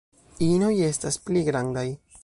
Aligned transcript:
Inoj 0.45 0.71
estas 0.87 1.21
pli 1.27 1.47
grandaj. 1.51 1.87